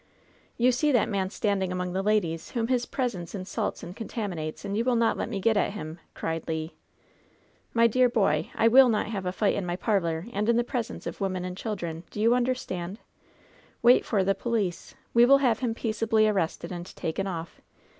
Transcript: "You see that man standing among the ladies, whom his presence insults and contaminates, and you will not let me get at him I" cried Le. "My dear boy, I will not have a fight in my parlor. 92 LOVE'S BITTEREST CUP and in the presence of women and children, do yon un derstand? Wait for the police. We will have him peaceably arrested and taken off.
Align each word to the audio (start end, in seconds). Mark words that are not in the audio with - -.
"You 0.57 0.71
see 0.71 0.91
that 0.93 1.09
man 1.09 1.29
standing 1.29 1.71
among 1.71 1.93
the 1.93 2.01
ladies, 2.01 2.49
whom 2.53 2.69
his 2.69 2.87
presence 2.87 3.35
insults 3.35 3.83
and 3.83 3.95
contaminates, 3.95 4.65
and 4.65 4.75
you 4.75 4.83
will 4.83 4.95
not 4.95 5.15
let 5.15 5.29
me 5.29 5.39
get 5.39 5.55
at 5.57 5.73
him 5.73 5.99
I" 6.15 6.19
cried 6.19 6.47
Le. 6.47 6.69
"My 7.75 7.85
dear 7.85 8.09
boy, 8.09 8.49
I 8.55 8.67
will 8.67 8.89
not 8.89 9.05
have 9.09 9.27
a 9.27 9.31
fight 9.31 9.53
in 9.53 9.63
my 9.63 9.75
parlor. 9.75 10.21
92 10.21 10.25
LOVE'S 10.25 10.25
BITTEREST 10.25 10.33
CUP 10.33 10.39
and 10.39 10.49
in 10.49 10.55
the 10.57 10.71
presence 10.71 11.05
of 11.05 11.21
women 11.21 11.45
and 11.45 11.55
children, 11.55 12.03
do 12.09 12.19
yon 12.19 12.33
un 12.33 12.45
derstand? 12.47 12.97
Wait 13.83 14.03
for 14.03 14.23
the 14.23 14.33
police. 14.33 14.95
We 15.13 15.23
will 15.27 15.37
have 15.37 15.59
him 15.59 15.75
peaceably 15.75 16.27
arrested 16.27 16.71
and 16.71 16.87
taken 16.95 17.27
off. 17.27 17.61